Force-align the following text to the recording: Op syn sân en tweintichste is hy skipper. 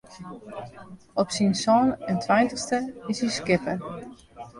Op 1.21 1.27
syn 1.35 1.53
sân 1.63 1.83
en 2.11 2.17
tweintichste 2.25 2.79
is 3.11 3.19
hy 3.23 3.29
skipper. 3.37 3.77